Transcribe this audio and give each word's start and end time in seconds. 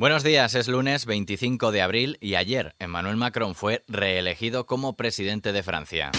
Buenos 0.00 0.22
días, 0.22 0.54
es 0.54 0.66
lunes 0.66 1.04
25 1.04 1.72
de 1.72 1.82
abril 1.82 2.16
y 2.22 2.34
ayer 2.36 2.74
Emmanuel 2.78 3.18
Macron 3.18 3.54
fue 3.54 3.84
reelegido 3.86 4.64
como 4.64 4.96
presidente 4.96 5.52
de 5.52 5.62
Francia. 5.62 6.10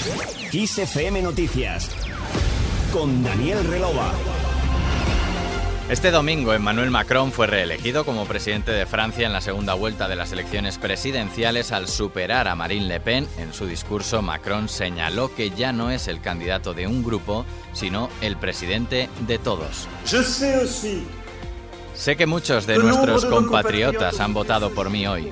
XFM 0.51 1.23
Noticias 1.23 1.89
con 2.93 3.23
Daniel 3.23 3.65
Relova. 3.67 4.13
Este 5.89 6.11
domingo 6.11 6.53
Emmanuel 6.53 6.91
Macron 6.91 7.31
fue 7.31 7.47
reelegido 7.47 8.05
como 8.05 8.25
presidente 8.25 8.71
de 8.71 8.85
Francia 8.85 9.25
en 9.25 9.33
la 9.33 9.41
segunda 9.41 9.73
vuelta 9.73 10.07
de 10.07 10.15
las 10.15 10.31
elecciones 10.31 10.77
presidenciales 10.77 11.71
al 11.71 11.87
superar 11.87 12.47
a 12.47 12.55
Marine 12.55 12.87
Le 12.87 12.99
Pen. 12.99 13.27
En 13.39 13.51
su 13.51 13.65
discurso 13.65 14.21
Macron 14.21 14.69
señaló 14.69 15.33
que 15.33 15.49
ya 15.49 15.73
no 15.73 15.89
es 15.89 16.07
el 16.07 16.21
candidato 16.21 16.75
de 16.75 16.85
un 16.85 17.03
grupo, 17.03 17.47
sino 17.73 18.09
el 18.21 18.37
presidente 18.37 19.09
de 19.25 19.39
todos. 19.39 19.87
Sé 20.05 20.23
que 22.03 22.25
muchos 22.25 22.65
de 22.65 22.79
nuestros 22.79 23.25
compatriotas 23.25 24.19
han 24.19 24.33
votado 24.33 24.71
por 24.71 24.89
mí 24.89 25.05
hoy. 25.05 25.31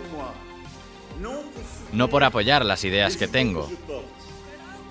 No 1.91 2.07
por 2.07 2.23
apoyar 2.23 2.63
las 2.63 2.83
ideas 2.83 3.17
que 3.17 3.27
tengo, 3.27 3.67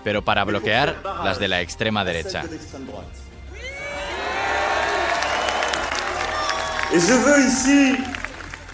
pero 0.02 0.22
para 0.22 0.44
bloquear 0.44 1.00
las 1.22 1.38
de 1.38 1.46
la 1.46 1.60
extrema 1.60 2.04
derecha. 2.04 2.44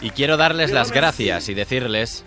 Y 0.00 0.10
quiero 0.10 0.38
darles 0.38 0.70
las 0.70 0.90
gracias 0.90 1.50
y 1.50 1.54
decirles 1.54 2.24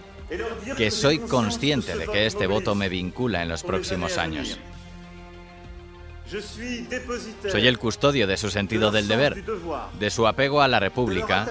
que 0.77 0.91
soy 0.91 1.17
consciente 1.17 1.97
de 1.97 2.05
que 2.05 2.27
este 2.27 2.45
voto 2.45 2.75
me 2.75 2.87
vincula 2.87 3.41
en 3.41 3.49
los 3.49 3.63
próximos 3.63 4.19
años. 4.19 4.59
Soy 7.49 7.67
el 7.67 7.77
custodio 7.77 8.27
de 8.27 8.37
su 8.37 8.49
sentido 8.49 8.91
del 8.91 9.07
deber, 9.07 9.43
de 9.97 10.09
su 10.09 10.27
apego 10.27 10.61
a 10.61 10.67
la 10.67 10.79
República 10.79 11.47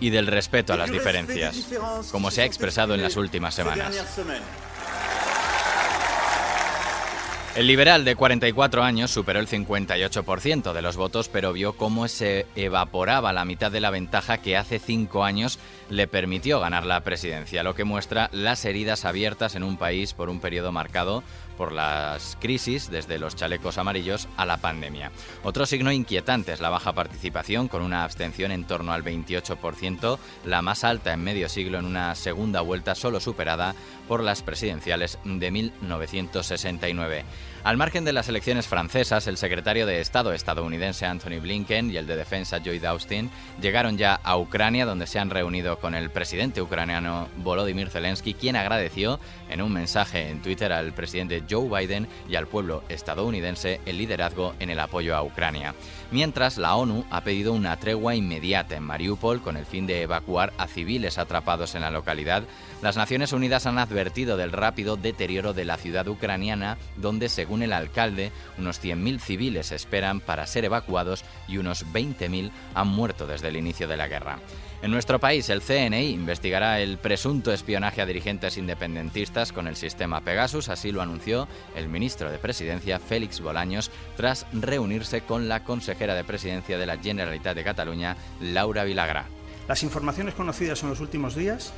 y 0.00 0.10
del 0.10 0.26
respeto 0.26 0.72
a 0.72 0.76
las 0.76 0.90
diferencias, 0.90 1.68
como 2.10 2.30
se 2.30 2.42
ha 2.42 2.44
expresado 2.44 2.94
en 2.94 3.02
las 3.02 3.16
últimas 3.16 3.54
semanas. 3.54 4.16
El 7.54 7.68
liberal 7.68 8.04
de 8.04 8.16
44 8.16 8.82
años 8.82 9.12
superó 9.12 9.38
el 9.38 9.46
58% 9.46 10.72
de 10.72 10.82
los 10.82 10.96
votos, 10.96 11.28
pero 11.28 11.52
vio 11.52 11.74
cómo 11.74 12.08
se 12.08 12.46
evaporaba 12.56 13.32
la 13.32 13.44
mitad 13.44 13.70
de 13.70 13.80
la 13.80 13.90
ventaja 13.90 14.38
que 14.38 14.56
hace 14.56 14.80
cinco 14.80 15.22
años 15.22 15.60
le 15.88 16.08
permitió 16.08 16.58
ganar 16.58 16.84
la 16.84 17.02
presidencia, 17.02 17.62
lo 17.62 17.76
que 17.76 17.84
muestra 17.84 18.28
las 18.32 18.64
heridas 18.64 19.04
abiertas 19.04 19.54
en 19.54 19.62
un 19.62 19.76
país 19.76 20.14
por 20.14 20.30
un 20.30 20.40
periodo 20.40 20.72
marcado 20.72 21.22
por 21.56 21.70
las 21.70 22.36
crisis, 22.40 22.90
desde 22.90 23.20
los 23.20 23.36
chalecos 23.36 23.78
amarillos 23.78 24.26
a 24.36 24.46
la 24.46 24.56
pandemia. 24.56 25.12
Otro 25.44 25.66
signo 25.66 25.92
inquietante 25.92 26.52
es 26.52 26.60
la 26.60 26.70
baja 26.70 26.92
participación, 26.92 27.68
con 27.68 27.82
una 27.82 28.02
abstención 28.02 28.50
en 28.50 28.64
torno 28.64 28.92
al 28.92 29.04
28%, 29.04 30.18
la 30.44 30.62
más 30.62 30.82
alta 30.82 31.12
en 31.12 31.22
medio 31.22 31.48
siglo 31.48 31.78
en 31.78 31.84
una 31.84 32.16
segunda 32.16 32.60
vuelta 32.62 32.96
solo 32.96 33.20
superada 33.20 33.76
por 34.08 34.24
las 34.24 34.42
presidenciales 34.42 35.18
de 35.24 35.50
1969. 35.52 37.24
Al 37.64 37.78
margen 37.78 38.04
de 38.04 38.12
las 38.12 38.28
elecciones 38.28 38.66
francesas, 38.66 39.26
el 39.26 39.38
secretario 39.38 39.86
de 39.86 40.00
Estado 40.00 40.34
estadounidense 40.34 41.06
Anthony 41.06 41.40
Blinken 41.40 41.90
y 41.90 41.96
el 41.96 42.06
de 42.06 42.16
Defensa 42.16 42.58
Lloyd 42.58 42.84
Austin 42.84 43.30
llegaron 43.60 43.96
ya 43.96 44.20
a 44.22 44.36
Ucrania, 44.36 44.84
donde 44.84 45.06
se 45.06 45.18
han 45.18 45.30
reunido 45.30 45.78
con 45.78 45.94
el 45.94 46.10
presidente 46.10 46.60
ucraniano 46.60 47.28
Volodymyr 47.38 47.88
Zelensky, 47.88 48.34
quien 48.34 48.56
agradeció 48.56 49.18
en 49.48 49.62
un 49.62 49.72
mensaje 49.72 50.28
en 50.28 50.42
Twitter 50.42 50.72
al 50.72 50.92
presidente 50.92 51.42
Joe 51.48 51.68
Biden 51.68 52.06
y 52.28 52.36
al 52.36 52.46
pueblo 52.46 52.82
estadounidense 52.90 53.80
el 53.86 53.96
liderazgo 53.96 54.54
en 54.60 54.68
el 54.68 54.78
apoyo 54.78 55.16
a 55.16 55.22
Ucrania. 55.22 55.74
Mientras, 56.10 56.58
la 56.58 56.76
ONU 56.76 57.04
ha 57.10 57.22
pedido 57.22 57.52
una 57.52 57.76
tregua 57.78 58.14
inmediata 58.14 58.76
en 58.76 58.82
Mariupol 58.82 59.40
con 59.40 59.56
el 59.56 59.66
fin 59.66 59.86
de 59.86 60.02
evacuar 60.02 60.52
a 60.58 60.68
civiles 60.68 61.18
atrapados 61.18 61.74
en 61.74 61.80
la 61.80 61.90
localidad. 61.90 62.44
Las 62.82 62.96
Naciones 62.96 63.32
Unidas 63.32 63.66
han 63.66 63.78
advertido 63.78 64.36
del 64.36 64.52
rápido 64.52 64.96
deterioro 64.96 65.54
de 65.54 65.64
la 65.64 65.76
ciudad 65.76 66.06
ucraniana, 66.06 66.76
donde, 66.96 67.28
según 67.34 67.62
el 67.62 67.72
alcalde, 67.72 68.32
unos 68.56 68.82
100.000 68.82 69.18
civiles 69.18 69.72
esperan 69.72 70.20
para 70.20 70.46
ser 70.46 70.64
evacuados 70.64 71.24
y 71.48 71.58
unos 71.58 71.84
20.000 71.86 72.50
han 72.74 72.88
muerto 72.88 73.26
desde 73.26 73.48
el 73.48 73.56
inicio 73.56 73.88
de 73.88 73.96
la 73.96 74.08
guerra. 74.08 74.38
En 74.82 74.90
nuestro 74.90 75.18
país, 75.18 75.48
el 75.48 75.62
CNI 75.62 76.10
investigará 76.10 76.78
el 76.80 76.98
presunto 76.98 77.52
espionaje 77.52 78.02
a 78.02 78.06
dirigentes 78.06 78.58
independentistas 78.58 79.50
con 79.50 79.66
el 79.66 79.76
sistema 79.76 80.20
Pegasus, 80.20 80.68
así 80.68 80.92
lo 80.92 81.00
anunció 81.00 81.48
el 81.74 81.88
ministro 81.88 82.30
de 82.30 82.38
Presidencia, 82.38 82.98
Félix 82.98 83.40
Bolaños, 83.40 83.90
tras 84.16 84.46
reunirse 84.52 85.22
con 85.22 85.48
la 85.48 85.64
consejera 85.64 86.14
de 86.14 86.24
Presidencia 86.24 86.76
de 86.76 86.86
la 86.86 86.98
Generalitat 86.98 87.56
de 87.56 87.64
Cataluña, 87.64 88.16
Laura 88.40 88.84
Vilagra. 88.84 89.24
Las 89.66 89.82
informaciones 89.82 90.34
conocidas 90.34 90.82
en 90.82 90.90
los 90.90 91.00
últimos 91.00 91.34
días 91.34 91.72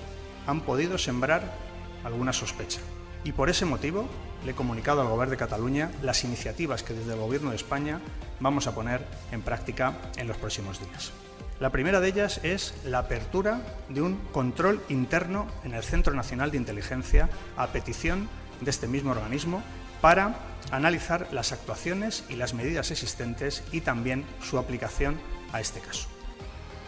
han 0.48 0.62
podido 0.62 0.98
sembrar 0.98 1.54
alguna 2.02 2.32
sospecha. 2.32 2.80
Y 3.26 3.32
por 3.32 3.50
ese 3.50 3.64
motivo 3.64 4.06
le 4.44 4.52
he 4.52 4.54
comunicado 4.54 5.00
al 5.00 5.08
Gobierno 5.08 5.32
de 5.32 5.36
Cataluña 5.36 5.90
las 6.00 6.22
iniciativas 6.22 6.84
que 6.84 6.94
desde 6.94 7.14
el 7.14 7.18
Gobierno 7.18 7.50
de 7.50 7.56
España 7.56 8.00
vamos 8.38 8.68
a 8.68 8.74
poner 8.76 9.04
en 9.32 9.42
práctica 9.42 9.94
en 10.16 10.28
los 10.28 10.36
próximos 10.36 10.78
días. 10.78 11.10
La 11.58 11.70
primera 11.70 11.98
de 11.98 12.06
ellas 12.06 12.38
es 12.44 12.72
la 12.84 13.00
apertura 13.00 13.62
de 13.88 14.00
un 14.00 14.18
control 14.30 14.80
interno 14.88 15.48
en 15.64 15.74
el 15.74 15.82
Centro 15.82 16.14
Nacional 16.14 16.52
de 16.52 16.58
Inteligencia 16.58 17.28
a 17.56 17.66
petición 17.66 18.28
de 18.60 18.70
este 18.70 18.86
mismo 18.86 19.10
organismo 19.10 19.60
para 20.00 20.36
analizar 20.70 21.26
las 21.32 21.50
actuaciones 21.50 22.22
y 22.28 22.36
las 22.36 22.54
medidas 22.54 22.92
existentes 22.92 23.64
y 23.72 23.80
también 23.80 24.24
su 24.40 24.56
aplicación 24.56 25.18
a 25.52 25.60
este 25.60 25.80
caso. 25.80 26.15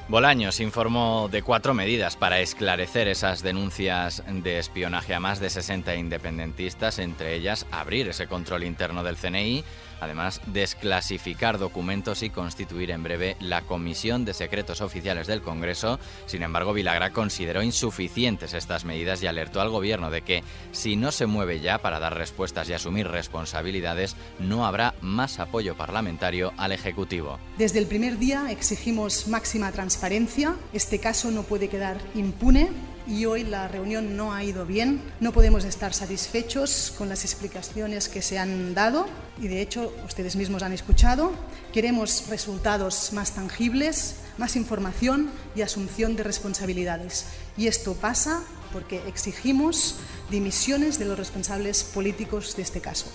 Bolaños 0.09 0.61
informó 0.61 1.29
de 1.31 1.43
cuatro 1.43 1.75
medidas 1.75 2.17
para 2.17 2.41
esclarecer 2.41 3.09
esas 3.09 3.43
denuncias 3.43 4.23
de 4.27 4.59
espionaje 4.59 5.13
a 5.13 5.21
más 5.21 5.39
de 5.39 5.51
60 5.51 5.97
independentistas, 5.97 6.99
entre 6.99 7.35
ellas 7.35 7.67
abrir 7.71 8.09
ese 8.09 8.27
control 8.27 8.65
interno 8.65 9.05
del 9.05 9.19
CNI, 9.19 9.63
Además, 10.01 10.41
desclasificar 10.47 11.59
documentos 11.59 12.23
y 12.23 12.31
constituir 12.31 12.91
en 12.91 13.03
breve 13.03 13.37
la 13.41 13.63
Comisión 13.63 14.25
de 14.25 14.35
Secretos 14.35 14.81
Oficiales 14.81 15.27
del 15.27 15.43
Congreso. 15.43 15.99
Sin 16.27 16.43
embargo, 16.43 16.73
Vilagra 16.73 17.13
consideró 17.13 17.63
insuficientes 17.63 18.55
estas 18.55 18.85
medidas 18.85 19.23
y 19.23 19.27
alertó 19.27 19.61
al 19.61 19.71
Gobierno 19.71 20.11
de 20.11 20.23
que 20.23 20.45
si 20.73 20.97
no 20.97 21.11
se 21.11 21.27
mueve 21.27 21.61
ya 21.61 21.79
para 21.79 21.99
dar 21.99 22.17
respuestas 22.17 22.69
y 22.69 22.75
asumir 22.75 23.09
responsabilidades, 23.09 24.17
no 24.39 24.67
habrá 24.67 24.95
más 25.09 25.39
apoyo 25.39 25.77
parlamentario 25.77 26.53
al 26.57 26.73
Ejecutivo. 26.73 27.39
Desde 27.57 27.79
el 27.79 27.87
primer 27.87 28.19
día 28.19 28.51
exigimos 28.51 29.27
máxima 29.29 29.73
transparencia. 29.73 30.55
Este 30.73 30.99
caso 30.99 31.31
no 31.31 31.43
puede 31.43 31.69
quedar 31.69 31.99
impune 32.15 32.69
y 33.09 33.25
hoy 33.25 33.43
la 33.43 33.69
reunión 33.69 34.17
no 34.17 34.33
ha 34.33 34.45
ido 34.45 34.67
bien. 34.67 35.01
No 35.21 35.33
podemos 35.33 35.65
estar 35.65 35.95
satisfechos 35.95 36.95
con 36.97 37.09
las 37.09 37.25
explicaciones 37.25 38.09
que 38.09 38.23
se 38.23 38.39
han 38.39 38.75
dado 38.75 39.07
y 39.41 39.49
de 39.49 39.63
hecho 39.63 39.93
ustedes 40.05 40.37
mismos 40.37 40.63
han 40.63 40.73
escuchado. 40.73 41.33
Queremos 41.73 42.29
resultados 42.29 43.13
más 43.13 43.33
tangibles, 43.33 44.17
más 44.37 44.57
información 44.57 45.31
y 45.57 45.63
asunción 45.63 46.17
de 46.17 46.23
responsabilidades. 46.23 47.27
Y 47.57 47.67
esto 47.67 47.95
pasa 47.95 48.43
porque 48.73 49.01
exigimos 49.09 49.97
dimisiones 50.31 50.99
de 50.99 51.07
los 51.07 51.19
responsables 51.19 51.85
políticos 51.85 52.55
de 52.57 52.63
este 52.63 52.81
caso. 52.81 53.07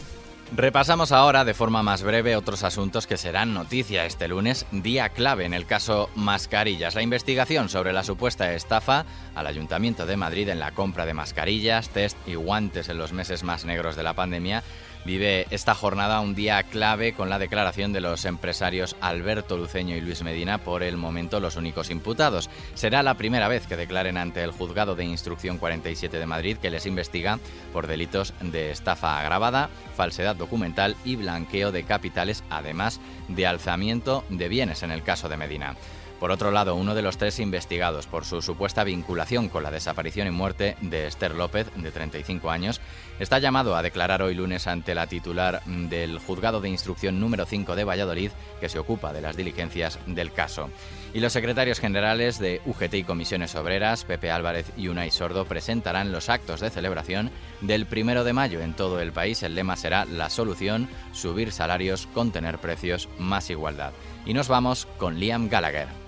Repasamos 0.55 1.11
ahora 1.11 1.45
de 1.45 1.55
forma 1.55 1.81
más 1.81 2.03
breve 2.03 2.35
otros 2.35 2.63
asuntos 2.63 3.07
que 3.07 3.17
serán 3.17 3.55
noticia 3.55 4.05
este 4.05 4.27
lunes, 4.27 4.67
día 4.71 5.09
clave 5.09 5.45
en 5.45 5.53
el 5.55 5.65
caso 5.65 6.11
Mascarillas. 6.13 6.93
La 6.93 7.01
investigación 7.01 7.69
sobre 7.69 7.91
la 7.91 8.03
supuesta 8.03 8.53
estafa 8.53 9.03
al 9.33 9.47
Ayuntamiento 9.47 10.05
de 10.05 10.15
Madrid 10.15 10.47
en 10.49 10.59
la 10.59 10.69
compra 10.69 11.07
de 11.07 11.15
mascarillas, 11.15 11.89
test 11.89 12.15
y 12.27 12.35
guantes 12.35 12.87
en 12.89 12.99
los 12.99 13.13
meses 13.13 13.43
más 13.43 13.65
negros 13.65 13.95
de 13.95 14.03
la 14.03 14.13
pandemia 14.13 14.61
vive 15.05 15.47
esta 15.49 15.75
jornada 15.75 16.19
un 16.19 16.35
día 16.35 16.63
clave 16.63 17.13
con 17.13 17.29
la 17.29 17.39
declaración 17.39 17.93
de 17.93 18.01
los 18.01 18.25
empresarios 18.25 18.95
Alberto 19.01 19.57
Luceño 19.57 19.95
y 19.95 20.01
Luis 20.01 20.23
Medina, 20.23 20.57
por 20.57 20.83
el 20.83 20.97
momento 20.97 21.39
los 21.39 21.55
únicos 21.55 21.89
imputados. 21.89 22.49
Será 22.73 23.03
la 23.03 23.15
primera 23.15 23.47
vez 23.47 23.67
que 23.67 23.77
declaren 23.77 24.17
ante 24.17 24.43
el 24.43 24.51
Juzgado 24.51 24.95
de 24.95 25.05
Instrucción 25.05 25.57
47 25.57 26.17
de 26.17 26.25
Madrid 26.25 26.57
que 26.57 26.69
les 26.69 26.85
investiga 26.85 27.39
por 27.71 27.87
delitos 27.87 28.33
de 28.41 28.71
estafa 28.71 29.19
agravada, 29.19 29.69
falsedad 29.95 30.35
documental 30.35 30.95
y 31.03 31.15
blanqueo 31.15 31.71
de 31.71 31.83
capitales, 31.83 32.43
además 32.49 32.99
de 33.27 33.47
alzamiento 33.47 34.23
de 34.29 34.47
bienes 34.47 34.83
en 34.83 34.91
el 34.91 35.03
caso 35.03 35.29
de 35.29 35.37
Medina. 35.37 35.75
Por 36.19 36.31
otro 36.31 36.51
lado, 36.51 36.75
uno 36.75 36.95
de 36.95 37.01
los 37.01 37.17
tres 37.17 37.39
investigados 37.39 38.07
por 38.07 38.23
su 38.23 38.41
supuesta 38.41 38.83
vinculación 38.83 39.49
con 39.49 39.63
la 39.63 39.71
desaparición 39.71 40.27
y 40.27 40.31
muerte 40.31 40.77
de 40.81 41.07
Esther 41.07 41.35
López, 41.35 41.67
de 41.75 41.91
35 41.91 42.49
años, 42.49 42.79
está 43.19 43.39
llamado 43.39 43.75
a 43.75 43.81
declarar 43.81 44.21
hoy 44.21 44.33
lunes 44.33 44.67
ante 44.67 44.95
la 44.95 45.07
titular 45.07 45.61
del 45.65 46.19
Juzgado 46.19 46.61
de 46.61 46.69
Instrucción 46.69 47.19
número 47.19 47.45
5 47.45 47.75
de 47.75 47.83
Valladolid, 47.83 48.31
que 48.61 48.69
se 48.69 48.79
ocupa 48.79 49.11
de 49.11 49.21
las 49.21 49.35
diligencias 49.35 49.99
del 50.05 50.31
caso. 50.31 50.69
Y 51.13 51.19
los 51.19 51.33
secretarios 51.33 51.79
generales 51.79 52.39
de 52.39 52.61
UGT 52.65 52.93
y 52.95 53.03
Comisiones 53.03 53.53
Obreras, 53.55 54.03
Pepe 54.03 54.31
Álvarez 54.31 54.71
y 54.75 54.87
Unai 54.87 55.11
Sordo, 55.11 55.45
presentarán 55.45 56.11
los 56.11 56.29
actos 56.29 56.59
de 56.59 56.71
celebración 56.71 57.29
del 57.61 57.85
primero 57.85 58.23
de 58.23 58.33
mayo 58.33 58.61
en 58.61 58.73
todo 58.73 58.99
el 58.99 59.11
país. 59.11 59.43
El 59.43 59.53
lema 59.55 59.75
será 59.75 60.05
La 60.05 60.29
solución, 60.29 60.89
subir 61.11 61.51
salarios, 61.51 62.07
contener 62.13 62.57
precios, 62.57 63.09
más 63.19 63.49
igualdad 63.49 63.93
y 64.25 64.33
nos 64.33 64.47
vamos 64.47 64.87
con 64.97 65.19
Liam 65.19 65.49
Gallagher. 65.49 66.03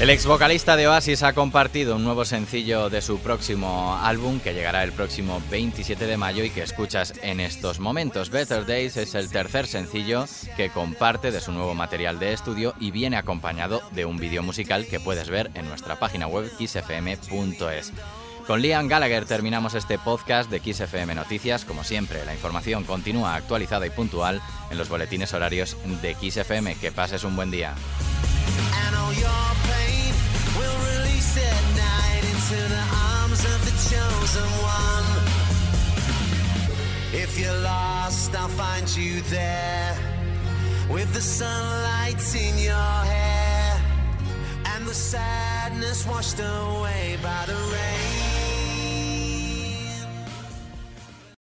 El 0.00 0.10
ex 0.10 0.26
vocalista 0.26 0.76
de 0.76 0.88
Oasis 0.88 1.22
ha 1.22 1.34
compartido 1.34 1.94
un 1.94 2.04
nuevo 2.04 2.24
sencillo 2.24 2.90
de 2.90 3.00
su 3.00 3.20
próximo 3.20 3.96
álbum 4.02 4.40
que 4.40 4.52
llegará 4.52 4.82
el 4.82 4.92
próximo 4.92 5.40
27 5.50 6.06
de 6.06 6.16
mayo 6.16 6.42
y 6.42 6.50
que 6.50 6.62
escuchas 6.62 7.14
en 7.22 7.38
estos 7.38 7.78
momentos. 7.78 8.28
Better 8.28 8.66
Days 8.66 8.96
es 8.96 9.14
el 9.14 9.30
tercer 9.30 9.68
sencillo 9.68 10.24
que 10.56 10.68
comparte 10.68 11.30
de 11.30 11.40
su 11.40 11.52
nuevo 11.52 11.74
material 11.74 12.18
de 12.18 12.32
estudio 12.32 12.74
y 12.80 12.90
viene 12.90 13.16
acompañado 13.16 13.82
de 13.92 14.04
un 14.04 14.16
vídeo 14.16 14.42
musical 14.42 14.84
que 14.86 14.98
puedes 14.98 15.30
ver 15.30 15.52
en 15.54 15.68
nuestra 15.68 15.98
página 15.98 16.26
web 16.26 16.50
xfm.es. 16.58 17.92
Con 18.46 18.60
Liam 18.60 18.88
Gallagher 18.88 19.24
terminamos 19.24 19.72
este 19.74 19.98
podcast 19.98 20.50
de 20.50 20.60
XFM 20.60 21.14
Noticias. 21.14 21.64
Como 21.64 21.82
siempre, 21.82 22.26
la 22.26 22.34
información 22.34 22.84
continúa 22.84 23.36
actualizada 23.36 23.86
y 23.86 23.90
puntual 23.90 24.42
en 24.70 24.76
los 24.76 24.90
boletines 24.90 25.32
horarios 25.32 25.78
de 26.02 26.14
XFM. 26.14 26.74
Que 26.74 26.92
pases 26.92 27.24
un 27.24 27.36
buen 27.36 27.50
día. 27.50 27.74
If 37.16 37.38
you're 37.38 37.62
lost, 37.62 38.34
I'll 38.34 38.48
find 38.48 38.86
you 38.96 39.20
there 39.30 39.96
with 40.90 41.12
the 41.14 41.22
in 42.36 42.58
your 42.58 42.74
hair 42.74 43.80
and 44.66 44.86
the 44.86 44.94
sadness 44.94 46.06
washed 46.06 46.40
away 46.40 47.16
by 47.22 47.44
the 47.46 47.54
rain. 47.54 48.23